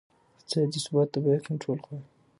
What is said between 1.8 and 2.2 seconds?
غواړي.